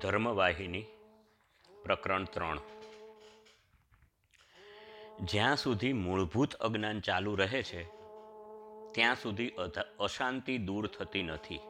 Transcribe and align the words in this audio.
ધર્મવાહિની, 0.00 0.84
પ્રકરણ 1.82 2.24
ત્રણ. 2.24 2.58
જ્યાં 5.20 5.56
સુધી 5.56 5.92
મૂળભૂત 5.92 6.54
અજ્ઞાન 6.54 7.00
ચાલુ 7.00 7.34
રહે 7.34 7.62
છે, 7.62 7.84
ત્યાં 8.92 9.14
સુધી 9.14 9.52
અશાંતિ 10.00 10.58
દૂર 10.58 10.86
થતી 10.86 11.22
નથી. 11.22 11.60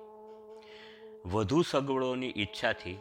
વધુ 1.27 1.63
સગવડોની 1.63 2.33
ઈચ્છાથી 2.37 2.99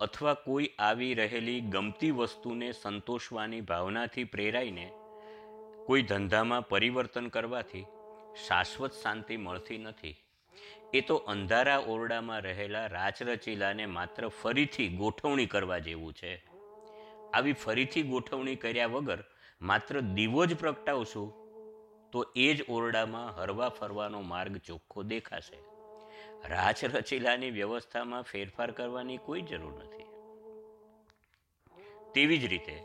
અથવા 0.00 0.34
કોઈ 0.34 0.70
આવી 0.78 1.14
રહેલી 1.14 1.60
ગમતી 1.60 2.10
વસ્તુને 2.10 2.72
સંતોષવાની 2.72 3.60
ભાવનાથી 3.60 4.24
પ્રેરાઈને 4.24 4.92
કોઈ 5.86 6.02
ધંધામાં 6.02 6.68
પરિવર્તન 6.68 7.28
કરવાથી 7.28 7.86
શાશ્વત 8.46 8.92
શાંતિ 8.92 9.36
મળતી 9.36 9.78
નથી. 9.78 10.23
એ 10.92 11.00
તો 11.00 11.16
અંધારા 11.16 11.78
ઓરડામાં 11.78 12.40
રહેલા 12.40 12.86
રાચરચીલાને 12.86 13.86
માત્ર 13.86 14.28
ફરીથી 14.28 14.88
ગોઠવણી 14.88 15.46
કરવા 15.46 15.78
જેવું 15.78 16.12
છે. 16.12 16.44
આવી 17.34 17.52
ફરીથી 17.52 18.02
ગોઠવણી 18.02 18.56
કર્યા 18.56 18.86
વગર 18.86 19.24
માત્ર 19.62 20.00
દીવો 20.00 20.46
જ 20.46 20.56
પ્રગટાવશું, 20.56 21.32
તો 22.12 22.32
એ 22.36 22.54
જ 22.54 22.62
ઓરડામાં 22.68 23.36
હરવા 23.36 23.68
ફરવાનો 23.68 24.20
માર્ગ 24.20 24.56
ચોખ્ખો 24.56 25.02
દેખાશે. 25.02 25.58
રાચરચીલાની 26.48 27.50
વ્યવસ્થામાં 27.50 28.22
ફેરફાર 28.22 28.70
કરવાની 28.70 29.16
કોઈ 29.16 29.42
જરૂર 29.42 29.84
નથી. 29.84 30.04
તેવી 32.14 32.38
જ 32.38 32.44
રીતે, 32.44 32.84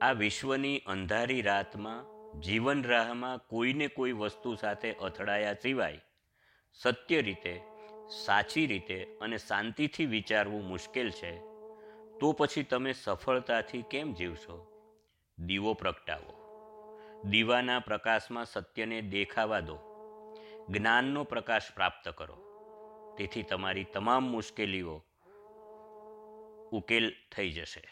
આ 0.00 0.12
વિશ્વની 0.12 0.78
અંધારી 0.78 1.42
રાતમાં 1.42 2.20
જીવન 2.40 2.82
રાહમાં 2.82 3.38
કોઈને 3.38 3.86
કોઈ 3.86 4.12
વસ્તુ 4.12 4.54
સાથે 4.54 4.92
અથડાયા 4.92 5.52
સિવાય 5.52 6.00
સત્ય 6.72 7.22
રીતે, 7.22 7.60
સાચી 8.24 8.66
રીતે 8.66 9.04
અને 9.20 9.38
શાંતિથી 9.38 10.06
વિચારવું 10.06 10.64
મુશ્કેલ 10.64 11.10
છે, 11.10 11.38
તો 12.20 12.32
પછી 12.32 12.62
તમે 12.62 12.92
સફળતાથી 12.92 13.82
કેમ 13.82 14.12
જીવશો? 14.12 14.66
દીવો 15.38 15.74
પ્રગટાવો. 15.74 16.40
દીવાના 17.24 17.78
પ્રકાશમાં 17.78 18.44
સત્યને 18.44 19.02
દેખાવા 19.02 19.60
દો. 19.60 19.78
જ્ઞાનનો 20.68 21.24
પ્રકાશ 21.24 21.62
પ્રાપ્ત 21.74 22.08
કરો. 22.08 22.36
તેથી 23.18 23.42
તમારી 23.42 23.84
તમામ 23.84 24.22
મુશ્કેલીઓ 24.22 25.04
ઉકેલ 26.72 27.12
થઈ 27.36 27.50
જશે. 27.50 27.82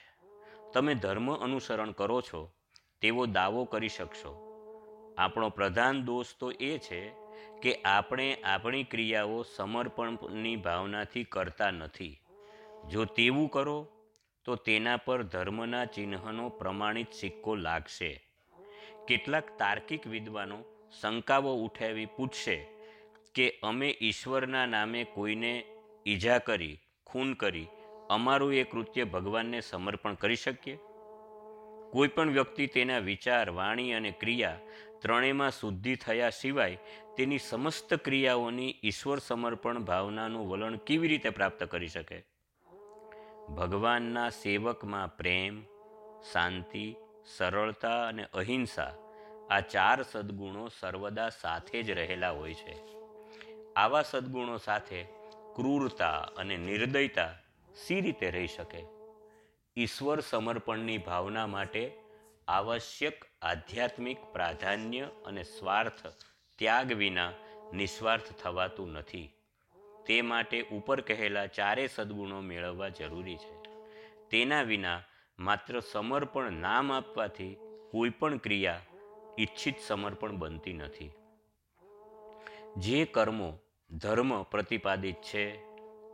તમે 0.72 0.94
ધર્મ 0.94 1.34
અનુસરણ 1.36 1.90
કરો 1.90 2.20
છો, 2.20 2.52
તેવો 3.00 3.26
દાવો 3.26 3.64
કરી 3.64 3.88
શકશો. 3.88 4.44
આપણો 5.18 5.48
પ્રધાન 5.48 6.02
દોષ 6.02 6.26
તો 6.40 6.50
એ 6.50 6.78
છે 6.78 7.27
કે 7.62 7.74
આપણે 7.74 8.34
આપણી 8.34 8.84
ક્રિયાઓ 8.84 9.42
સમર્પણની 9.42 10.56
ભાવનાથી 10.56 11.24
કરતા 11.24 11.70
નથી. 11.70 12.20
જો 12.90 13.04
તેવું 13.04 13.48
કરો, 13.48 13.88
તો 14.44 14.56
તેના 14.56 14.96
પર 14.96 15.22
ધર્મના 15.22 15.84
ચિહ્નનો 15.84 16.48
પ્રમાણિત 16.48 17.12
સિક્કો 17.12 17.54
લાગશે. 17.54 18.24
કેટલાક 19.08 19.58
તાર્કિક 19.58 20.06
વિદ્વાનો 20.06 20.64
શંકાઓ 21.00 21.54
ઉઠાવી 21.54 22.06
પૂછશે 22.06 22.66
કે 23.34 23.60
અમે 23.62 23.98
ઈશ્વરના 24.02 24.66
નામે 24.66 25.04
કોઈને 25.04 25.64
ઈજા 26.06 26.38
કરી, 26.38 26.78
ખૂન 27.06 27.32
કરી, 27.32 27.66
અમારું 28.10 28.54
એ 28.54 28.64
કૃત્ય 28.64 29.04
ભગવાનને 29.04 29.60
સમર્પણ 29.60 30.14
કરી 30.14 30.36
શકીએ? 30.36 30.78
કોઈ 31.90 32.08
પણ 32.08 32.30
વ્યક્તિ 32.30 32.66
તેના 32.66 32.98
વિચાર, 32.98 33.50
વાણી 33.50 33.92
અને 33.92 34.10
ક્રિયા 34.10 34.58
ત્રણેયમાં 35.02 35.50
શુદ્ધિ 35.50 35.96
થયા 35.96 36.30
સિવાય 36.30 36.78
તેની 37.16 37.38
સમસ્ત 37.38 37.94
ક્રિયાઓની 37.94 38.74
ઈશ્વર 38.84 39.18
સમર્પણ 39.18 39.78
ભાવનાનું 39.78 40.48
વલણ 40.48 40.76
કેવી 40.76 41.08
રીતે 41.08 41.30
પ્રાપ્ત 41.30 41.64
કરી 41.64 41.88
શકે? 41.88 42.22
ભગવાનના 43.56 44.28
સેવકમાં 44.28 45.16
પ્રેમ, 45.16 45.62
શાંતિ, 46.32 46.94
સરળતા 47.36 48.08
અને 48.08 48.24
અહિંસા 48.24 48.94
આ 49.50 49.60
ચાર 49.60 50.02
સદ્ગુણો 50.02 50.68
સર્વદા 50.80 51.28
સાથે 51.28 51.82
જ 51.82 51.90
રહેલા 51.90 52.30
હોય 52.30 52.54
છે. 52.54 52.76
આવા 53.76 54.02
સદ્ગુણો 54.02 54.56
સાથે 54.56 55.02
ક્રૂરતા 55.56 56.18
અને 56.36 56.56
નિર્દયતા 56.56 57.34
સી 57.74 58.00
રીતે 58.00 58.30
રહી 58.30 58.46
શકે? 58.46 58.97
ઈશ્વર 59.78 60.20
સમર્પણની 60.20 60.98
ભાવના 60.98 61.46
માટે 61.46 61.92
આવશ્યક 62.48 63.24
આધ્યાત્મિક 63.42 64.16
પ્રાધાન્ય 64.32 65.00
અને 65.00 65.42
સ્વાર્થ 65.42 66.06
ત્યાગ 66.58 66.92
વિના 66.92 67.32
નિસ્વાર્થ 67.74 68.32
થવાતું 68.42 68.92
નથી. 68.92 69.34
તે 70.06 70.22
માટે 70.22 70.62
ઉપર 70.62 71.00
કહેલા 71.00 71.46
ચારે 71.46 71.86
સદ્ગુણો 71.86 72.40
મેળવવા 72.40 72.88
જરૂરી 72.88 73.36
છે. 73.36 73.62
તેના 74.30 74.62
વિના 74.62 75.02
માત્ર 75.38 75.80
સમર્પણ 75.80 76.52
નામ 76.52 76.92
આપવાથી 76.92 77.56
કોઈ 77.90 78.10
પણ 78.10 78.36
ક્રિયા 78.36 78.80
ઈચ્છિત 79.38 79.74
સમર્પણ 79.86 80.36
બનતી 80.36 80.72
નથી. 80.72 81.10
જે 82.76 83.04
કર્મો 83.04 83.58
ધર્મ 83.90 84.42
પ્રતિપાદિત 84.42 85.14
છે 85.14 85.56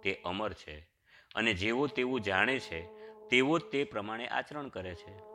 તે 0.00 0.20
અમર 0.24 0.52
છે 0.52 0.80
અને 1.34 1.54
જેવો 1.54 1.86
તેવું 1.86 2.20
જાણે 2.20 2.58
છે 2.58 3.03
તેવો 3.30 3.58
તે 3.58 3.84
પ્રમાણે 3.84 4.26
આચરણ 4.26 4.68
કરે 4.68 4.94
છે. 4.94 5.34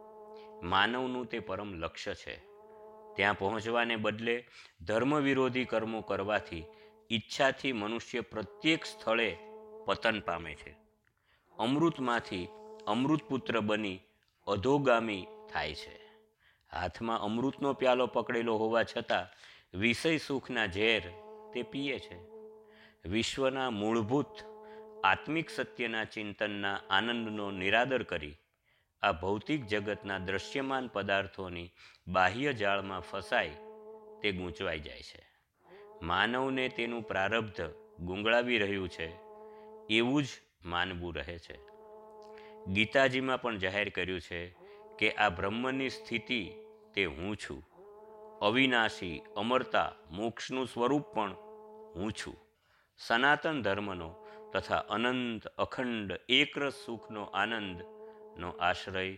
માનવનું 0.61 1.25
તે 1.25 1.39
પરમ 1.39 1.73
લક્ષ્ય 1.73 2.13
છે. 2.13 2.37
ત્યાં 3.15 3.37
પહોંચવાને 3.37 3.95
બદલે 3.95 4.47
ધર્મ 4.81 5.19
વિરોધી 5.19 5.65
કર્મો 5.65 6.01
કરવાથી 6.01 6.65
ઈચ્છાથી 7.11 7.71
મનુષ્ય 7.71 8.19
પ્રત્યેક 8.19 8.85
સ્થળે 8.85 9.37
પતન 9.85 10.19
પામે 10.19 10.55
છે. 10.55 10.75
અમૃતમાંથી 11.57 12.47
અમૃતપુત્ર 12.87 13.59
બની 13.59 13.99
અધોગામી 14.47 15.27
થાય 15.53 15.75
છે. 15.75 15.97
હાથમાં 16.71 17.19
અમૃતનો 17.19 17.73
પ્યાલો 17.73 18.07
પકડેલો 18.07 18.57
હોવા 18.57 18.83
છતાં 18.83 19.25
વિષય 19.79 20.17
સુખના 20.17 20.65
ઝેર 20.65 21.03
તે 21.53 21.61
પીએ 21.61 21.99
છે. 21.99 22.29
વિશ્વના 23.09 23.69
મૂળભૂત 23.69 24.48
આત્મિક 25.03 25.49
સત્યના 25.49 26.03
ચિંતનના 26.03 26.79
આનંદનો 26.89 27.51
નિરાદર 27.51 28.03
કરી, 28.03 28.35
આ 29.01 29.11
ભૌતિક 29.11 29.65
જગતના 29.65 30.17
દ્રશ્યમાન 30.17 30.87
પદાર્થોની 30.87 31.71
બાહ્ય 32.07 32.53
જાળમાં 32.53 32.99
ફસાય 32.99 33.49
તે 34.21 34.31
ગૂંચવાઈ 34.31 34.79
જાય 34.79 35.01
છે. 35.01 35.25
માનવને 36.01 36.69
તેનું 36.69 37.07
પ્રારબ્ધ 37.07 37.61
ગુંગળાવી 37.99 38.57
રહ્યું 38.57 38.89
છે, 38.89 39.15
એવું 39.89 40.23
જ 40.23 40.27
માનવું 40.65 41.15
રહે 41.15 41.39
છે. 41.39 41.59
ગીતાજીમાં 42.67 43.41
પણ 43.41 43.57
જાહેર 43.57 43.89
કર્યું 43.89 44.21
છે 44.21 44.55
કે 44.99 45.11
આ 45.11 45.29
બ્રહ્મની 45.29 45.89
સ્થિતિ 45.89 46.51
તે 46.93 47.05
હું 47.05 47.35
છું. 47.35 47.63
અવિનાશી, 48.41 49.21
અમરતા, 49.35 49.91
મોક્ષનું 50.11 50.67
સ્વરૂપ 50.67 51.05
પણ 51.05 51.31
હું 51.95 52.11
છું. 52.11 52.37
સનાતન 52.97 53.61
ધર્મનો 53.61 54.15
તથા 54.53 54.77
અનંત 54.77 55.47
અખંડ 55.47 56.19
એકરસ 56.29 56.73
સુખનો 56.85 57.23
આનંદનો 57.23 58.49
આશ્રય 58.49 59.15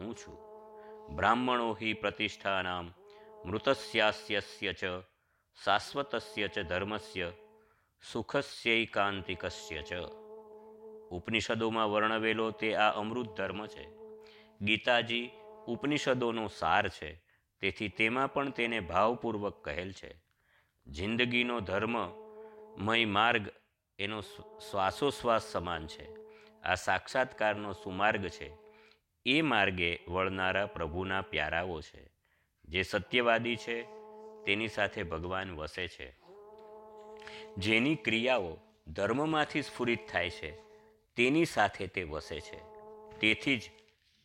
હું 0.00 0.16
છું. 0.16 0.52
બ્રાહ્મણો 1.16 1.72
હિ 1.72 1.92
પ્રતિષ્ઠાનામ, 1.92 2.92
મૃતસ્યાસ્યસ્ય 3.44 4.72
ચ, 4.72 4.84
શાશ્વતસ્ય 5.64 6.48
ચ 6.48 6.58
ધર્મસ્ય, 6.58 7.32
સુખસ્યૈકાંતિકસ્ય 8.12 9.82
ચ. 9.82 9.92
ઉપનિષદોમાં 11.10 11.90
વર્ણવેલો 11.90 12.50
તે 12.50 12.74
આ 12.74 12.90
અમૃત 12.90 13.36
ધર્મ 13.36 13.66
છે. 13.66 13.88
ગીતાજી 14.60 15.30
ઉપનિષદોનો 15.66 16.48
સાર 16.48 16.88
છે, 16.88 17.24
તેથી 17.60 17.88
તેમાં 17.88 18.32
પણ 18.32 18.50
તેને 18.50 18.80
ભાવપૂર્વક 18.80 19.64
કહેલ 19.64 19.92
છે. 19.92 20.22
જિંદગીનો 20.86 21.60
ધર્મ 21.60 21.96
મય 22.78 23.04
માર્ગ 23.04 23.50
એનો 23.98 24.20
શ્વાસોશ્વાસ 24.70 25.52
સમાન 25.52 25.86
છે. 25.86 26.08
આ 26.62 26.74
સાક્ષાત્કારનો 26.74 27.72
સુમાર્ગ 27.72 28.28
છે. 28.28 28.52
એ 29.26 29.42
માર્ગે 29.42 29.98
વળનારા 30.08 30.66
પ્રભુના 30.66 31.20
પ્યારાઓ 31.20 31.80
છે. 31.80 32.10
જે 32.64 32.82
સત્યવાદી 32.82 33.56
છે, 33.56 33.82
તેની 34.44 34.68
સાથે 34.68 35.02
ભગવાન 35.02 35.56
વસે 35.56 35.88
છે. 35.88 36.16
જેની 37.58 37.94
ક્રિયાઓ 37.94 38.58
ધર્મમાંથી 38.88 39.62
સ્ફુરિત 39.62 39.98
થાય 40.08 40.30
છે, 40.30 40.50
તેની 41.16 41.44
સાથે 41.44 41.86
તે 41.86 42.02
વસે 42.02 42.40
છે. 42.40 42.60
તેથી 43.18 43.56
જ 43.56 43.62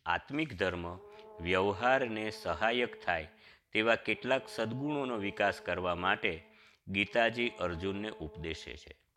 આત્મિક 0.06 0.54
ધર્મ 0.54 0.96
વ્યવહારને 1.40 2.30
સહાયક 2.30 3.04
થાય 3.04 3.28
તેવા 3.72 3.94
કેટલાક 3.94 4.48
સદ્ગુણોનો 4.48 5.16
વિકાસ 5.16 5.60
કરવા 5.60 5.94
માટે 5.94 6.44
ગીતાજી 6.88 7.48
અર્જુનને 7.48 8.10
ઉપદેશે 8.10 8.76
છે. 8.76 9.07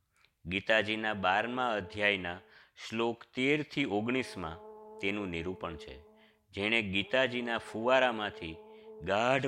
ગીતાજીના 0.46 1.14
બારમા 1.14 1.68
અધ્યાયના 1.68 2.40
શ્લોક 2.90 3.24
તેરથી 3.34 3.86
ઓગણીસમાં 3.86 4.58
તેનું 5.00 5.28
નિરૂપણ 5.28 5.76
છે. 5.76 6.02
જેણે 6.52 6.82
ગીતાજીના 6.82 7.58
ફુવારામાંથી 7.58 8.56
ગાઢ 9.04 9.46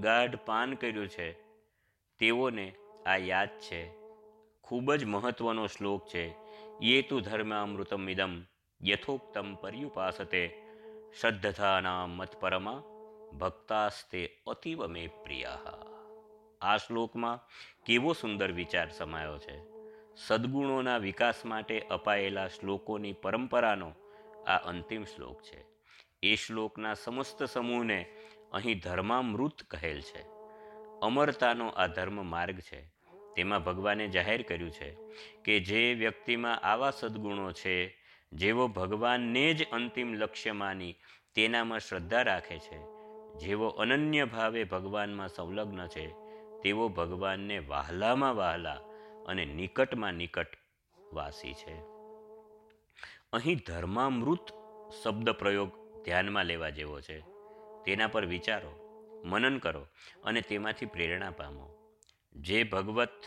ગાઢ 0.00 0.36
પાન 0.36 0.74
કર્યું 0.74 1.08
છે. 1.08 1.32
તેઓને 2.18 2.74
આ 3.06 3.16
યાદ 3.16 3.48
છે. 3.48 3.92
ખૂબ 4.62 4.94
જ 4.94 5.04
મહત્વનો 5.04 5.66
શ્લોક 5.66 6.06
છે. 6.06 6.34
યે 6.82 7.02
તુ 7.02 7.20
ધર્મામૃતમ 7.20 8.10
ઇદમ 8.10 8.42
યથોક્તમ 8.84 9.54
પર્યુપાસતે 9.54 10.62
શ્રદ્ધતાના 11.20 12.06
મતપરમા 12.06 12.82
ભક્તાસ્તે 13.38 14.42
અતિવ 14.46 14.86
મે 14.86 15.06
પ્રિયા 15.06 15.78
આ 16.60 16.76
શ્લોકમાં 16.76 17.40
કેવો 17.84 18.12
સુંદર 18.12 18.52
વિચાર 18.52 18.88
સમાયો 18.88 19.38
છે. 19.38 19.71
સદગુણોના 20.16 20.98
વિકાસ 20.98 21.44
માટે 21.44 21.80
અપાયેલા 21.80 22.48
શ્લોકોની 22.48 23.12
પરંપરાનો 23.12 23.92
આ 24.46 24.56
અંતિમ 24.56 25.04
શ્લોક 25.04 25.42
છે. 25.42 25.64
એ 26.22 26.36
શ્લોકના 26.36 26.94
સમસ્ત 26.94 27.42
સમૂહને 27.42 28.06
અહીં 28.52 28.78
ધર્મામૃત 28.78 29.62
કહેલ 29.62 30.00
છે. 30.00 30.22
અમરતાનો 31.02 31.68
આ 31.68 31.86
ધર્મ 31.86 32.26
માર્ગ 32.26 32.60
છે. 32.60 32.92
તેમાં 33.36 33.64
ભગવાને 33.64 34.08
જાહેર 34.08 34.42
કર્યું 34.42 34.70
છે 34.70 34.96
કે 35.44 35.60
જે 35.60 35.94
વ્યક્તિમાં 35.94 36.58
આવા 36.58 36.90
સદગુણો 36.90 37.52
છે 37.52 37.98
જેવો 38.32 38.68
ભગવાનને 38.68 39.54
જ 39.54 39.70
અંતિમ 39.72 40.14
લક્ષ્ય 40.14 40.52
માની 40.52 40.94
તેનામાં 41.34 41.80
શ્રદ્ધા 41.80 42.22
રાખે 42.22 42.58
છે 42.58 42.78
જેવો 43.38 43.68
અનન્ય 43.68 44.24
ભાવે 44.24 44.64
ભગવાનમાં 44.64 45.28
સંલગ્ન 45.28 45.86
છે 45.86 46.08
તેવો 46.62 46.88
ભગવાનને 46.88 47.58
વહાલામાં 47.58 48.36
વહાલા 48.36 48.80
અને 49.26 49.44
નિકટમાં 49.44 50.12
નિકટ 50.12 50.46
વાસી 51.12 51.54
છે. 51.54 51.74
અહીં 53.32 53.58
ધર્મામૃત 53.66 54.46
શબ્દ 55.04 55.30
પ્રયોગ 55.30 56.02
ધ્યાનમાં 56.04 56.44
લેવા 56.44 56.68
જેવો 56.68 57.00
છે. 57.00 57.20
તેના 57.84 58.06
પર 58.06 58.26
વિચારો, 58.26 58.78
મનન 59.24 59.58
કરો 59.58 59.86
અને 60.24 60.40
તેમાંથી 60.40 60.86
પ્રેરણા 60.86 61.30
પામો. 61.30 61.74
જે 62.32 62.64
ભગવત 62.64 63.24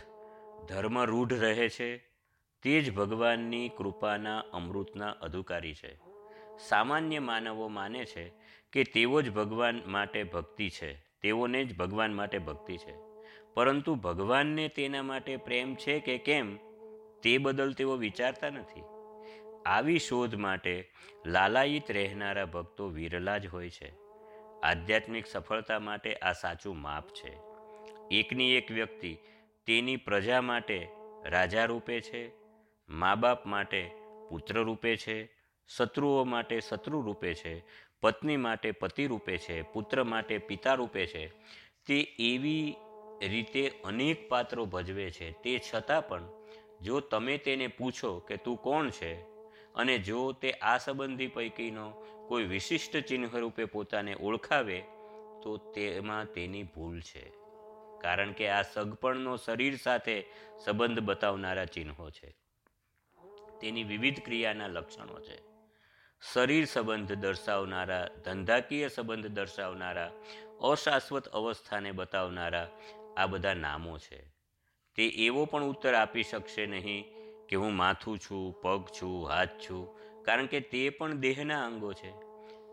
ધર્મરૂઢ 0.70 1.34
રહે 1.34 1.70
છે, 1.70 1.98
તે 2.62 2.82
જ 2.82 2.94
ભગવાનની 2.94 3.70
કૃપાના 3.70 4.40
અમૃતના 4.40 5.10
અધિકારી 5.10 5.74
છે. 5.74 6.00
સામાન્ય 6.60 7.20
માનવો 7.20 7.68
માને 7.68 8.06
છે 8.06 8.34
કે 8.72 8.84
તેઓ 8.84 9.22
જ 9.22 9.32
ભગવાન 9.32 9.82
માટે 9.86 10.24
ભક્તિ 10.24 10.70
છે, 10.70 10.94
તેઓને 11.22 11.66
જ 11.66 11.78
ભગવાન 11.78 12.14
માટે 12.14 12.38
ભક્તિ 12.38 12.78
છે. 12.78 13.15
પરંતુ 13.56 13.96
ભગવાનને 13.96 14.68
તેના 14.68 15.02
માટે 15.02 15.38
પ્રેમ 15.38 15.76
છે 15.76 16.00
કે 16.00 16.18
કેમ, 16.18 16.58
તે 17.24 17.38
બદલ 17.38 17.74
તેઓ 17.74 17.96
વિચારતા 17.96 18.50
નથી. 18.50 18.84
આવી 19.66 20.00
શોધ 20.00 20.36
માટે 20.36 20.92
લાલાયિત 21.26 21.92
રહેનારા 21.92 22.46
ભક્તો 22.46 22.90
વિરલા 22.90 23.38
જ 23.38 23.48
હોય 23.48 23.70
છે. 23.70 23.94
આધ્યાત્મિક 24.64 25.26
સફળતા 25.26 25.80
માટે 25.80 26.16
આ 26.16 26.32
સાચું 26.32 26.78
માપ 26.78 27.08
છે. 27.08 27.38
એકની 28.12 28.52
એક 28.52 28.72
વ્યક્તિ 28.72 29.18
તેની 29.66 29.96
પ્રજા 29.96 30.42
માટે 30.42 30.88
રાજા 31.26 31.66
રૂપે 31.66 32.02
છે 32.02 32.32
મા 32.90 33.16
બાપ 33.16 33.46
માટે 33.46 33.92
પુત્ર 34.30 34.64
રૂપે 34.64 34.98
છે, 34.98 35.32
શત્રુઓ 35.68 36.24
માટે 36.24 36.60
શત્રુ 36.60 37.02
રૂપે 37.02 37.34
છે, 37.34 37.64
પત્ની 38.02 38.38
માટે 38.38 38.72
પતિ 38.72 39.08
રૂપે 39.08 39.38
છે, 39.38 39.62
પુત્ર 39.62 40.04
માટે 40.04 40.38
પિતા 40.38 40.74
રૂપે 40.74 41.06
છે, 41.06 41.28
તે 41.86 42.16
એવી 42.20 42.76
રીતે 43.22 43.82
અનેક 43.84 44.30
પાત્રો 44.30 44.66
ભજવે 44.66 45.12
છે. 45.12 45.32
તે 45.32 45.62
છતાં 45.74 46.08
પણ, 46.08 46.28
જો 46.82 47.00
તમે 47.00 47.38
તેને 47.38 47.68
પૂછો 47.68 48.20
કે 48.20 48.38
તું 48.38 48.58
કોણ 48.58 48.90
છે, 48.90 49.14
અને 49.76 49.98
જો 49.98 50.32
તે 50.32 50.52
આ 50.52 50.78
સંબંધી 50.78 51.28
પૈકીનો 51.28 51.92
કોઈ 52.28 52.44
વિશિષ્ટ 52.44 52.98
ચિહ્ન 52.98 53.40
રૂપે 53.40 53.66
પોતાને 53.66 54.16
ઓળખાવે, 54.16 54.84
તો 55.44 55.72
તેમાં 55.76 56.26
તેની 56.26 56.64
ભૂલ 56.64 57.00
છે. 57.00 57.32
કારણ 58.02 58.32
કે 58.32 58.50
આ 58.50 58.62
સગપણનો 58.62 59.38
શરીર 59.38 59.78
સાથે 59.78 60.26
સંબંધ 60.66 61.00
બતાવનારા 61.00 61.66
ચિહ્નો 61.66 62.10
છે. 62.10 62.36
તેની 63.62 63.84
વિવિધ 63.84 64.20
ક્રિયાના 64.20 64.68
લક્ષણો 64.68 65.20
છે. 65.20 65.56
શરીર 66.34 66.66
સંબંધ 66.66 67.12
દર્શાવનારા, 67.12 68.08
ધંધાકીય 68.26 68.88
સંબંધ 68.88 69.28
દર્શાવનારા, 69.28 70.12
અશાશ્વત 70.62 71.28
અવસ્થાને 71.28 71.92
બતાવનારા 71.92 72.68
આ 73.18 73.26
બધા 73.26 73.54
નામો 73.54 73.98
છે. 73.98 74.36
તે 74.96 75.08
એવો 75.08 75.46
પણ 75.46 75.64
ઉત્તર 75.64 75.94
આપી 75.94 76.24
શકશે 76.24 76.66
નહીં 76.66 77.06
કે 77.48 77.56
હું 77.56 77.74
માથું 77.74 78.20
છું, 78.20 78.62
પગ 78.62 78.86
છું, 79.02 79.30
હાથ 79.30 79.50
છું, 79.50 80.00
કારણ 80.24 80.46
કે 80.46 80.60
તે 80.60 80.90
પણ 80.90 81.14
દેહના 81.14 81.66
અંગો 81.66 81.94
છે. 81.94 82.14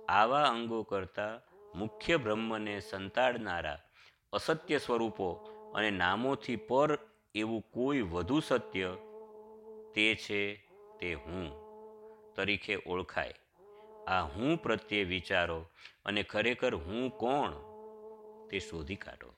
આવા 0.08 0.42
અંગો 0.42 0.82
કરતાં 0.82 1.52
મુખ્ય 1.78 2.16
બ્રહ્મને 2.16 2.80
સંતાડનારા 2.80 3.78
અસત્ય 4.32 4.78
સ્વરૂપો 4.78 5.32
અને 5.74 5.90
નામોથી 5.90 6.56
પર 6.56 6.98
એવું 7.34 7.62
કોઈ 7.70 8.00
વધુ 8.00 8.40
સત્ય 8.40 8.96
તે 9.94 10.14
છે 10.14 10.56
તે 11.00 11.14
હું 11.14 11.52
તરીકે 12.34 12.78
ઓળખાય. 12.86 13.34
આ 14.08 14.22
હું 14.22 14.62
પ્રત્યે 14.62 15.04
વિચારો 15.04 15.66
અને 16.04 16.22
ખરેખર 16.22 16.74
હું 16.74 17.10
કોણ 17.10 17.52
તે 18.48 18.58
શોધી 18.58 18.96
કાઢો. 18.96 19.34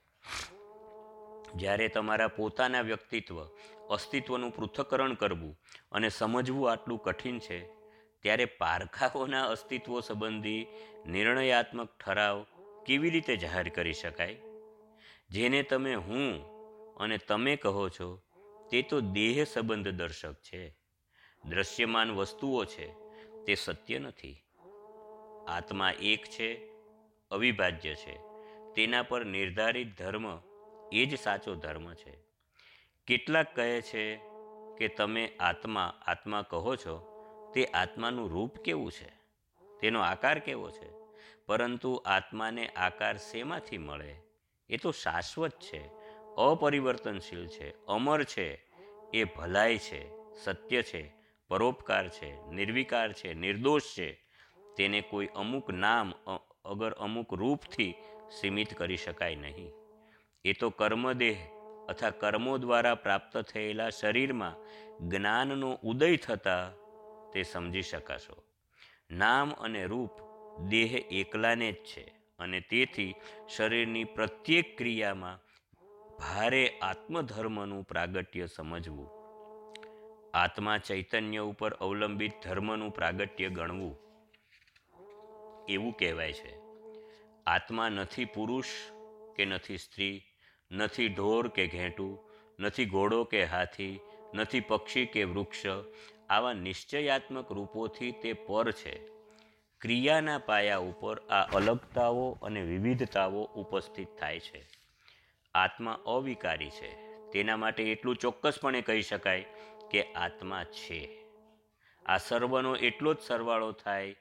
જ્યારે 1.55 1.87
તમારા 1.87 2.27
પોતાના 2.27 2.81
વ્યક્તિત્વ, 2.81 3.45
અસ્તિત્વનું 3.89 4.51
પૃથ્થકરણ 4.51 5.13
કરવું 5.13 5.59
અને 5.91 6.09
સમજવું 6.09 6.71
આટલું 6.71 6.99
કઠિન 6.99 7.39
છે, 7.39 7.65
ત્યારે 8.21 8.45
પારખાઓના 8.45 9.45
અસ્તિત્વ 9.45 9.99
સંબંધી 9.99 10.67
નિર્ણયાત્મક 11.05 11.89
ઠરાવ 12.05 12.45
કેવી 12.85 13.09
રીતે 13.09 13.37
જાહેર 13.37 13.69
કરી 13.69 13.93
શકાય? 13.93 14.35
જેને 15.29 15.63
તમે 15.63 15.95
હું 15.95 16.45
અને 16.95 17.17
તમે 17.17 17.55
કહો 17.55 17.89
છો, 17.89 18.21
તે 18.71 18.81
તો 18.81 19.01
દેહ 19.01 19.43
સંબંધ 19.43 19.87
દર્શક 19.87 20.33
છે. 20.33 20.77
દ્રશ્યમાન 21.45 22.11
વસ્તુઓ 22.11 22.65
છે, 22.65 22.93
તે 23.45 23.55
સત્ય 23.55 23.99
નથી. 23.99 24.43
આત્મા 25.47 25.91
એક 25.91 26.25
છે, 26.25 26.69
અવિભાજ્ય 27.31 27.95
છે. 27.95 28.19
તેના 28.75 29.03
પર 29.03 29.25
નિર્ધારિત 29.25 29.97
ધર્મ 29.97 30.54
એ 30.91 31.05
જ 31.05 31.19
સાચો 31.19 31.55
ધર્મ 31.55 31.93
છે. 31.93 32.17
કેટલાક 33.07 33.55
કહે 33.55 33.81
છે 33.81 34.15
કે 34.77 34.87
તમે 34.87 35.31
આત્મા 35.39 36.01
આત્મા 36.05 36.41
કહો 36.41 36.75
છો, 36.75 37.11
તે 37.53 37.65
આત્માનું 37.65 38.29
રૂપ 38.29 38.57
કેવું 38.57 38.91
છે? 38.91 39.09
તેનો 39.81 39.99
આકાર 39.99 40.39
કેવો 40.39 40.69
છે? 40.69 40.89
પરંતુ 41.45 42.03
આત્માને 42.05 42.67
આકાર 42.67 43.17
શેમાંથી 43.17 43.77
મળે? 43.77 44.15
એ 44.69 44.77
તો 44.77 44.91
શાશ્વત 44.91 45.59
છે, 45.59 45.89
અપરિવર્તનશીલ 46.37 47.47
છે, 47.47 47.85
અમર 47.85 48.23
છે, 48.23 48.65
એ 49.13 49.23
ભલાઈ 49.23 49.77
છે, 49.77 50.33
સત્ય 50.33 50.81
છે, 50.81 51.13
પરોપકાર 51.47 52.09
છે, 52.09 52.49
નિર્વિકાર 52.49 53.13
છે, 53.13 53.33
નિર્દોષ 53.33 53.81
છે. 53.97 54.25
તેને 54.77 55.01
કોઈ 55.01 55.27
અમુક 55.35 55.69
નામ 55.69 56.11
અગર 56.65 56.91
અમુક 56.91 57.33
રૂપથી 57.33 57.95
સીમિત 58.39 58.73
કરી 58.73 58.97
શકાય 58.97 59.35
નહીં. 59.35 59.84
એ 60.45 60.53
તો 60.53 60.69
કર્મદેહ 60.69 61.37
અથવા 61.89 62.09
કર્મો 62.09 62.57
દ્વારા 62.57 62.95
પ્રાપ્ત 62.95 63.37
થયેલા 63.37 63.89
શરીરમાં 63.89 64.55
જ્ઞાનનો 65.09 65.79
ઉદય 65.83 66.17
થતાં 66.17 66.75
તે 67.31 67.43
સમજી 67.43 67.81
શકાશો. 67.81 68.43
નામ 69.11 69.51
અને 69.51 69.85
રૂપ 69.85 70.11
દેહ 70.69 70.91
એકલાને 71.11 71.71
જ 71.71 71.75
છે 71.75 72.03
અને 72.39 72.59
તેથી 72.59 73.15
શરીરની 73.55 74.03
પ્રત્યેક 74.03 74.77
ક્રિયામાં 74.77 75.41
ભારે 76.17 76.63
આત્મધર્મનું 76.81 77.83
પ્રાગટ્ય 77.83 78.45
સમજવું. 78.45 79.09
આત્મા 80.33 80.77
ચૈતન્ય 80.77 81.37
ઉપર 81.37 81.73
અવલંબિત 81.73 82.31
ધર્મનું 82.43 82.91
પ્રાગટ્ય 82.91 83.49
ગણવું 83.49 83.95
એવું 85.69 85.93
કહેવાય 85.93 86.33
છે. 86.33 86.53
આત્મા 87.47 87.89
નથી 87.89 88.25
પુરુષ 88.25 88.65
કે 89.35 89.45
નથી 89.45 89.77
સ્ત્રી 89.77 90.15
નથી 90.75 91.07
ઢોર 91.07 91.47
કે 91.47 91.67
ઘેંટું, 91.67 92.19
નથી 92.59 92.85
ઘોડો 92.85 93.23
કે 93.23 93.43
હાથી, 93.43 93.99
નથી 94.33 94.59
પક્ષી 94.59 95.05
કે 95.05 95.23
વૃક્ષ, 95.23 95.63
આવા 96.29 96.53
નિશ્ચયાત્મક 96.53 97.51
રૂપોથી 97.51 98.11
તે 98.11 98.33
પર 98.33 98.71
છે. 98.71 99.07
ક્રિયાના 99.81 100.37
પાયા 100.37 100.77
ઉપર 100.77 101.19
આ 101.19 101.43
અલગતાઓ 101.43 102.37
અને 102.41 102.61
વિવિધતાઓ 102.61 103.43
ઉપસ્થિત 103.43 104.07
થાય 104.19 104.39
છે. 104.39 104.65
આત્મા 105.55 105.99
અવિકારી 106.05 106.69
છે. 106.69 106.95
તેના 107.31 107.57
માટે 107.57 107.91
એટલું 107.91 108.15
ચોક્કસપણે 108.15 108.81
કહી 108.81 109.01
શકાય 109.01 109.45
કે 109.91 110.03
આત્મા 110.03 110.63
છે. 110.63 111.25
આ 112.05 112.17
સર્વનો 112.17 112.75
એટલો 112.75 113.13
જ 113.13 113.17
સરવાળો 113.19 113.71
થાય 113.71 114.15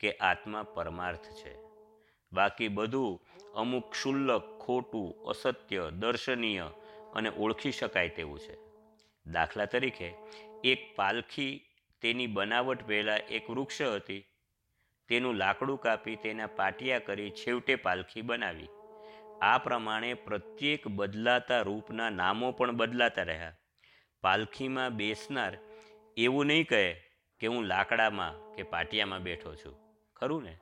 કે 0.00 0.12
આત્મા 0.12 0.62
પરમાર્થ 0.62 1.24
છે. 1.24 1.56
બાકી 2.32 2.68
બધું 2.68 3.27
અમુક 3.54 3.90
ક્ષુલ્લક, 3.90 4.58
ખોટું, 4.60 5.22
અસત્ય, 5.22 5.90
દર્શનીય 5.90 6.70
અને 7.14 7.28
ઓળખી 7.28 7.72
શકાય 7.72 8.08
તેવું 8.08 8.38
છે. 8.38 8.56
દાખલા 9.30 9.64
તરીકે, 9.64 10.14
એક 10.64 10.96
પાલખી 10.96 11.64
તેની 12.02 12.26
બનાવટ 12.26 12.86
પહેલાં 12.86 13.18
એક 13.18 13.50
વૃક્ષ 13.50 13.82
હતી. 13.82 14.24
તેનું 15.08 15.34
લાકડું 15.34 15.78
કાપી 15.78 16.16
તેના 16.16 16.46
પાટિયા 16.46 16.98
કરી 16.98 17.30
છેવટે 17.30 17.74
પાલખી 17.74 18.22
બનાવી. 18.22 18.68
આ 19.42 19.58
પ્રમાણે 19.58 20.14
પ્રત્યેક 20.14 20.88
બદલાતા 20.88 21.60
રૂપના 21.60 22.10
નામો 22.10 22.52
પણ 22.52 22.76
બદલાતા 22.76 23.22
રહ્યા. 23.22 23.52
પાલખીમાં 24.20 24.96
બેસનાર 24.96 25.58
એવું 26.16 26.46
નહીં 26.46 26.66
કહે 26.66 26.92
કે 27.40 27.46
હું 27.46 27.64
લાકડામાં 27.64 28.54
કે 28.54 28.62
પાટિયામાં 28.62 29.22
બેઠો 29.22 29.54
છું. 29.54 29.76
ખરું 30.16 30.42
ને? 30.42 30.58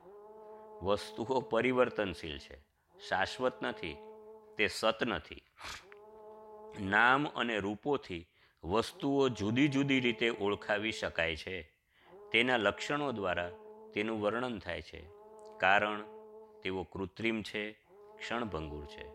વસ્તુઓ 0.81 1.39
પરિવર્તનશીલ 1.39 2.37
છે. 2.37 2.66
શાશ્વત 3.07 3.63
નથી, 3.63 3.97
તે 4.57 4.67
સત 4.67 5.03
નથી. 5.03 5.43
નામ 6.79 7.27
અને 7.27 7.59
રૂપોથી 7.59 8.27
વસ્તુઓ 8.63 9.29
જુદી 9.29 9.67
જુદી 9.67 9.99
રીતે 9.99 10.29
ઓળખાવી 10.29 10.91
શકાય 10.91 11.35
છે. 11.35 11.61
તેના 12.31 12.57
લક્ષણો 12.57 13.11
દ્વારા 13.11 13.51
તેનું 13.93 14.21
વર્ણન 14.21 14.59
થાય 14.59 14.81
છે. 14.81 15.09
કારણ, 15.59 16.03
તેઓ 16.63 16.83
કૃત્રિમ 16.83 17.41
છે, 17.41 17.71
ક્ષણભંગુર 18.19 18.85
છે. 18.85 19.05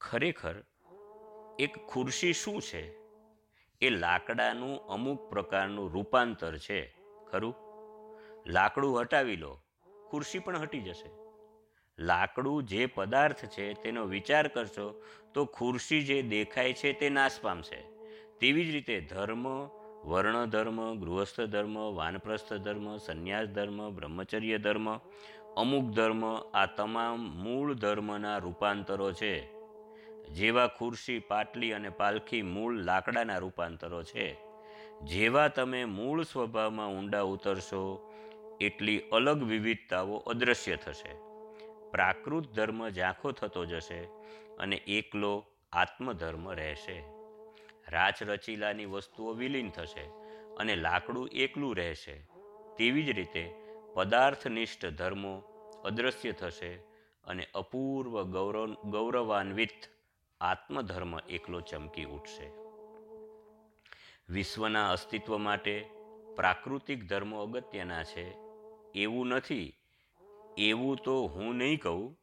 ખરેખર, 0.00 0.54
એક 1.58 1.76
ખુરશી 1.86 2.32
શું 2.32 2.62
છે? 2.62 2.96
એ 3.80 3.90
લાકડાનું 3.90 4.86
અમુક 4.86 5.30
પ્રકારનું 5.30 5.92
રૂપાંતર 5.92 6.58
છે. 6.58 6.96
ખરું? 7.30 7.54
લાકડું 8.46 9.00
હટાવી 9.00 9.36
લો, 9.36 9.60
ખુરશી 10.10 10.38
પણ 10.38 10.60
હટી 10.60 10.80
જશે. 10.80 11.25
લાકડું 11.98 12.66
જે 12.66 12.86
પદાર્થ 12.86 13.44
છે 13.44 13.72
તેનો 13.72 14.04
વિચાર 14.04 14.48
કરશો 14.48 15.02
તો 15.34 15.44
ખુરશી 15.44 16.02
જે 16.02 16.22
દેખાય 16.22 16.72
છે 16.72 16.92
તે 16.92 17.08
નાશ 17.08 17.40
પામશે 17.40 17.82
તેવી 18.40 18.64
જ 18.64 18.70
રીતે 18.70 19.00
ધર્મ 19.00 19.46
વર્ણ 20.04 20.46
ધર્મ 20.46 20.94
ગૃહસ્થ 21.00 21.40
ધર્મ 21.40 21.78
વાનપ્રસ્થ 21.94 22.52
ધર્મ 22.52 22.96
સંન્યાસ 22.96 23.48
ધર્મ 23.48 23.90
બ્રહ્મચર્ય 23.90 24.58
ધર્મ 24.58 24.96
અમુક 25.56 25.84
ધર્મ 25.84 26.24
આ 26.54 26.66
તમામ 26.66 27.18
મૂળ 27.42 27.74
ધર્મના 27.74 28.38
રૂપાંતરો 28.38 29.12
છે. 29.12 29.56
જેવા 30.28 30.66
ખુરશી, 30.66 31.18
પાટલી 31.18 31.72
અને 31.72 31.88
પાલખી 31.88 32.42
મૂળ 32.42 32.74
લાકડાના 32.74 33.38
રૂપાંતરો 33.38 34.02
છે. 34.02 34.36
જેવા 35.02 35.48
તમે 35.48 35.84
મૂળ 35.84 36.22
સ્વભાવમાં 36.22 36.88
ઊંડા 36.88 37.20
ઉતરશો, 37.20 38.12
એટલી 38.60 38.98
અલગ 38.98 39.42
વિવિધતાઓ 39.42 40.16
અદૃશ્ય 40.16 40.76
થશે. 40.76 41.25
પ્રાકૃત 41.96 42.52
ધર્મ 42.52 42.88
ઝાંખો 42.88 43.32
થતો 43.32 43.64
જશે 43.64 44.04
અને 44.58 44.76
એકલો 44.76 45.46
આત્મધર્મ 45.72 46.52
રહેશે. 46.52 47.04
રાચ 47.88 48.22
રચીલાની 48.22 48.84
વસ્તુઓ 48.84 49.32
વિલીન 49.32 49.70
થશે 49.70 50.00
અને 50.56 50.76
લાકડું 50.76 51.28
એકલું 51.28 51.76
રહેશે. 51.76 52.26
તેવી 52.78 53.02
જ 53.02 53.10
રીતે 53.10 53.54
પદાર્થનિષ્ઠ 53.94 54.86
ધર્મો 54.86 55.38
અદૃશ્ય 55.84 56.32
થશે 56.32 56.74
અને 57.24 57.46
અપૂર્વ 57.54 58.22
ગૌરવ, 58.22 58.74
ગૌરવાન્વિત 58.74 59.86
આત્મધર્મ 60.40 61.18
એકલો 61.18 61.60
ચમકી 61.60 62.04
ઉઠશે. 62.04 62.50
વિશ્વના 64.28 64.90
અસ્તિત્વ 64.90 65.36
માટે 65.36 65.90
પ્રાકૃતિક 66.36 67.04
ધર્મો 67.04 67.42
અગત્યના 67.42 68.02
છે. 68.02 68.36
એવું 68.94 69.26
નથી 69.26 69.76
એવું 70.58 70.96
તો 70.96 71.26
હું 71.26 71.56
નહીં 71.56 71.80
કહું. 71.80 72.18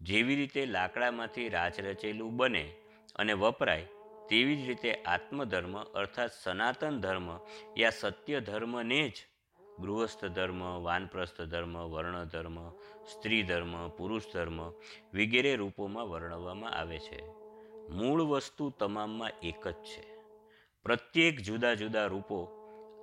જેવી 0.00 0.36
રીતે 0.36 0.66
લાકડામાંથી 0.66 1.48
રાચ 1.48 1.80
રચેલું 1.80 2.36
બને 2.36 2.74
અને 3.16 3.32
વપરાય, 3.32 3.86
તેવી 4.28 4.62
જ 4.62 4.66
રીતે 4.66 4.94
આત્મધર્મ 4.94 5.82
અર્થાત 5.82 6.30
સનાતન 6.42 7.00
ધર્મ 7.00 7.38
યા 7.78 7.90
સત્ય 7.90 8.40
ધર્મને 8.40 9.08
જ 9.08 9.14
ગૃહસ્થ 9.80 10.24
ધર્મ, 10.24 10.82
વાનપ્રસ્થ 10.82 11.40
ધર્મ, 11.40 11.78
વર્ણ 11.78 12.24
ધર્મ, 12.24 12.70
સ્ત્રી 13.04 13.42
ધર્મ, 13.42 13.88
પુરુષ 13.88 14.22
ધર્મ 14.32 14.62
વગેરે 15.14 15.56
રૂપોમાં 15.56 16.08
વર્ણવવામાં 16.08 16.72
આવે 16.72 16.98
છે. 16.98 17.22
મૂળ 17.90 18.22
વસ્તુ 18.22 18.70
તમામમાં 18.70 19.30
એક 19.42 19.68
જ 19.68 19.74
છે. 19.74 20.18
પ્રત્યેક 20.82 21.40
જુદા 21.40 21.74
જુદા 21.74 22.06
રૂપો, 22.06 22.48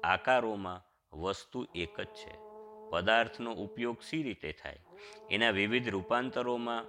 આકારોમાં 0.03 0.81
વસ્તુ 1.17 1.67
એક 1.75 2.01
જ 2.01 2.05
છે. 2.05 2.44
પદાર્થનો 2.95 3.53
ઉપયોગ 3.53 3.97
સી 4.01 4.23
રીતે 4.23 4.51
થાય? 4.51 4.79
એના 5.31 5.49
વિવિધ 5.49 5.89
રૂપાંતરોમાં 5.89 6.85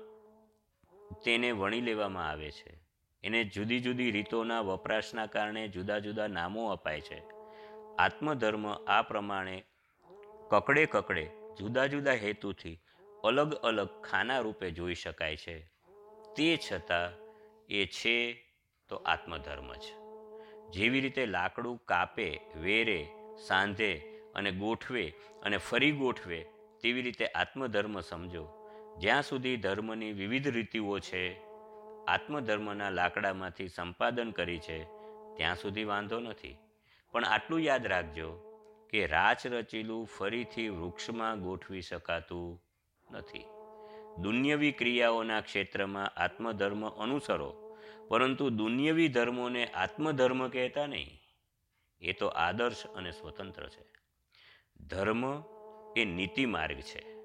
તેને 1.24 1.52
વણી 1.52 1.80
લેવામાં 1.80 2.30
આવે 2.30 2.50
છે. 2.50 2.78
એને 3.24 3.44
જુદી 3.44 3.80
જુદી 3.80 4.10
રીતોના 4.10 4.60
વપરાશના 4.60 5.26
કારણે 5.26 5.68
જુદા 5.68 5.98
જુદા 5.98 6.26
નામો 6.26 6.68
અપાય 6.68 7.00
છે. 7.00 7.22
આત્મધર્મ 7.98 8.72
આ 8.72 9.02
પ્રમાણે 9.02 9.64
કકડે 10.50 10.86
કકડે, 10.86 11.30
જુદા 11.58 11.86
જુદા 11.86 12.12
હેતુથી 12.12 12.80
અલગ 13.24 13.54
અલગ 13.54 14.02
ખાના 14.02 14.38
રૂપે 14.38 14.70
જોઈ 14.70 14.94
શકાય 14.94 15.36
છે. 15.36 15.60
તે 16.36 16.58
છતાં 16.72 17.10
એ 17.68 17.86
છે 17.86 18.44
તો 18.88 18.96
આત્મધર્મ 18.96 19.74
જ. 19.74 19.82
જેવી 20.70 21.00
રીતે 21.00 21.26
લાકડું 21.26 21.82
કાપે, 21.84 22.40
વેરે, 22.56 23.08
સાંધે 23.46 24.15
અને 24.36 24.50
ગોઠવે 24.50 25.14
અને 25.42 25.56
ફરી 25.56 25.92
ગોઠવે 25.92 26.46
તેવી 26.82 27.02
રીતે 27.02 27.26
આત્મધર્મ 27.26 28.00
સમજો. 28.00 28.48
જ્યાં 28.98 29.22
સુધી 29.22 29.56
ધર્મની 29.56 30.12
વિવિધ 30.12 30.48
રીતિઓ 30.48 30.98
છે, 30.98 31.40
આત્મધર્મના 32.08 32.90
લાકડામાંથી 32.90 33.68
સંપાદન 33.68 34.30
કરી 34.30 34.58
છે, 34.58 34.84
ત્યાં 35.36 35.56
સુધી 35.56 35.84
વાંધો 35.84 36.20
નથી. 36.20 36.56
પણ 37.12 37.24
આટલું 37.24 37.60
યાદ 37.60 37.86
રાખજો 37.86 38.28
કે 38.90 39.06
રાચ 39.06 39.46
રચેલું 39.46 40.06
ફરીથી 40.06 40.68
વૃક્ષમાં 40.68 41.40
ગોઠવી 41.40 41.82
શકાતું 41.82 42.62
નથી. 43.10 43.44
દુન્યવી 44.18 44.72
ક્રિયાઓના 44.72 45.40
ક્ષેત્રમાં 45.40 46.08
આત્મધર્મ 46.16 46.88
અનુસરો, 46.88 47.76
પરંતુ 48.08 48.50
દુન્યવી 48.50 49.08
ધર્મોને 49.08 49.66
આત્મધર્મ 49.66 50.48
કહેતા 50.48 50.86
નહીં. 50.86 51.20
એ 52.00 52.12
તો 52.12 52.26
આદર્શ 52.26 52.86
અને 52.86 53.10
સ્વતંત્ર 53.10 53.68
છે. 53.68 53.96
ધર્મ 54.80 55.42
એ 55.96 56.04
નીતિ 56.04 56.46
માર્ગ 56.46 56.80
છે. 56.80 57.16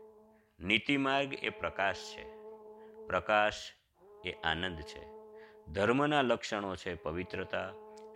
નીતિ 0.60 0.98
માર્ગ 0.98 1.34
એ 1.34 1.50
પ્રકાશ 1.50 1.98
છે. 1.98 2.29
પ્રકાશ 3.08 3.53
એ 4.25 4.31
આનંદ 4.31 4.81
છે. 4.81 5.22
ધર્મના 5.67 6.22
લક્ષણો 6.22 6.75
છે 6.75 6.96
પવિત્રતા, 6.96 7.74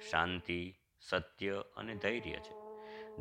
શાંતિ, 0.09 0.75
સત્ય 1.01 1.63
અને 1.77 1.95
ધૈર્ય 1.95 2.31
છે. 2.31 2.65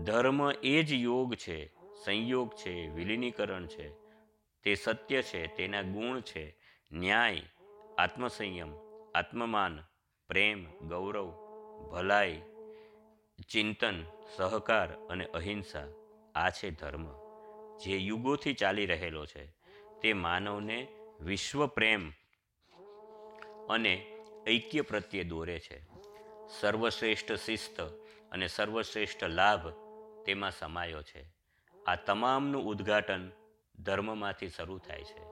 ધર્મ 0.02 0.50
એ 0.50 0.83
જ 0.83 0.92
યોગ 0.92 1.35
છે, 1.35 1.75
સંયોગ 2.04 2.54
છે, 2.54 2.88
વિલીનીકરણ 2.88 3.66
છે. 3.66 3.88
તે 4.62 4.75
સત્ય 4.75 5.23
છે, 5.23 5.47
તેના 5.47 5.83
ગુણ 5.83 6.21
છે. 6.21 6.56
ન્યાય, 6.92 7.42
આત્મસંયમ, 7.99 8.75
આત્મમાન, 9.14 9.83
પ્રેમ, 10.28 10.78
ગૌરવ, 10.78 11.30
ભલાઈ, 11.92 12.42
ચિંતન, 13.49 14.04
સહકાર 14.37 14.92
અને 14.92 15.26
અહિંસા 15.26 15.87
આ 16.34 16.50
છે 16.50 16.70
ધર્મ. 16.70 17.06
જે 17.78 17.96
યુગોથી 17.96 18.54
ચાલી 18.54 18.86
રહેલો 18.86 19.26
છે, 19.26 19.46
તે 20.02 20.12
માનવને 20.12 20.88
વિશ્વ 21.20 21.66
પ્રેમ 21.66 22.10
અને 23.70 24.18
ઐક્ય 24.48 24.80
પ્રત્યે 24.80 25.24
દોરે 25.24 25.58
છે. 25.58 25.86
સર્વશ્રેષ્ઠ 26.60 27.32
શિસ્ત 27.32 27.80
અને 28.32 28.46
સર્વશ્રેષ્ઠ 28.46 29.24
લાભ 29.24 29.68
તેમાં 30.24 30.50
સમાયો 30.50 31.02
છે. 31.02 31.24
આ 31.86 31.94
તમામનું 31.94 32.62
ઉદ્ઘાટન 32.62 33.30
ધર્મમાંથી 33.78 34.48
શરૂ 34.48 34.78
થાય 34.78 35.04
છે. 35.04 35.22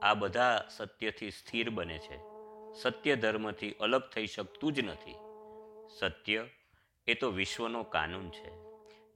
આ 0.00 0.14
બધા 0.14 0.68
સત્યથી 0.76 1.30
સ્થિર 1.30 1.70
બને 1.70 1.98
છે. 1.98 2.18
સત્ય 2.80 3.16
ધર્મથી 3.16 3.72
અલગ 3.72 4.02
થઈ 4.14 4.26
શકતું 4.26 4.72
જ 4.72 4.80
નથી. 4.80 5.14
સત્ય 5.98 6.48
એ 7.06 7.14
તો 7.14 7.30
વિશ્વનો 7.30 7.82
કાનૂન 7.82 8.30
છે. 8.30 8.65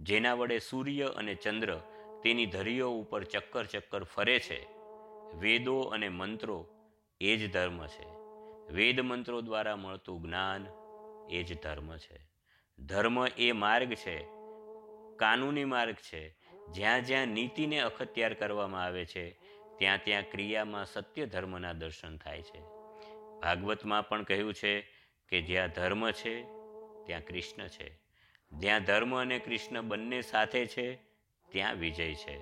જેના 0.00 0.34
વડે 0.34 0.58
સૂર્ય 0.58 1.06
અને 1.16 1.34
ચંદ્ર 1.34 1.76
તેની 2.22 2.46
ધરીઓ 2.46 2.90
ઉપર 2.90 3.24
ચક્કર 3.24 3.64
ચક્કર 3.64 4.04
ફરે 4.04 4.38
છે, 4.38 4.66
વેદો 5.34 5.80
અને 5.80 6.08
મંત્રો 6.08 6.66
એ 7.20 7.36
જ 7.36 7.52
ધર્મ 7.52 7.86
છે. 7.86 8.08
વેદ 8.72 9.00
મંત્રો 9.00 9.40
દ્વારા 9.40 9.76
મળતું 9.76 10.22
જ્ઞાન 10.22 10.66
એ 11.30 11.42
જ 11.42 11.62
ધર્મ 11.62 11.96
છે. 11.96 12.18
ધર્મ 12.78 13.26
એ 13.26 13.52
માર્ગ 13.52 13.94
છે, 13.94 14.24
કાનૂની 15.16 15.64
માર્ગ 15.64 15.94
છે. 15.94 16.36
જ્યાં 16.72 17.04
જ્યાં 17.04 17.26
નીતિને 17.26 17.80
અખત્યાર 17.80 18.34
કરવામાં 18.34 18.84
આવે 18.84 19.04
છે, 19.04 19.30
ત્યાં 19.78 19.98
ત્યાં 20.04 20.22
ક્રિયામાં 20.30 20.86
સત્ય 20.86 21.26
ધર્મના 21.26 21.72
દર્શન 21.72 22.16
થાય 22.16 22.42
છે. 22.42 22.60
ભાગવતમાં 23.40 24.08
પણ 24.08 24.22
કહ્યું 24.22 24.54
છે 24.54 24.80
કે 25.28 25.42
જ્યાં 25.42 25.68
ધર્મ 25.68 26.10
છે, 26.10 26.42
ત્યાં 27.06 27.24
કૃષ્ણ 27.24 27.68
છે. 27.68 28.09
જ્યાં 28.52 28.84
ધર્મ 28.84 29.20
અને 29.20 29.38
કૃષ્ણ 29.38 29.80
બંને 29.80 30.22
સાથે 30.22 30.66
છે, 30.66 30.94
ત્યાં 31.48 31.74
વિજય 31.74 32.14
છે. 32.14 32.40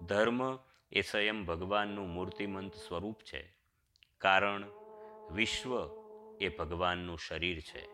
ધર્મ 0.00 0.58
એ 0.92 1.00
સ્વયં 1.00 1.44
ભગવાનનું 1.44 2.08
મૂર્તિમંત 2.08 2.74
સ્વરૂપ 2.74 3.16
છે. 3.20 3.52
કારણ, 4.18 4.64
વિશ્વ 5.30 5.90
એ 6.40 6.48
ભગવાનનું 6.48 7.18
શરીર 7.18 7.60
છે. 7.60 7.88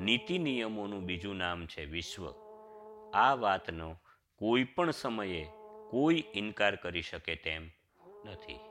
નીતિ 0.00 0.38
નિયમોનું 0.38 1.04
બીજું 1.04 1.36
નામ 1.36 1.66
છે 1.66 1.84
વિશ્વ. 1.84 2.30
આ 3.14 3.34
વાતનો 3.34 3.96
કોઈ 4.36 4.64
પણ 4.64 4.90
સમયે 4.90 5.46
કોઈ 5.90 6.24
ઇનકાર 6.34 6.76
કરી 6.76 7.02
શકે 7.02 7.34
તેમ 7.34 7.70
નથી. 8.24 8.69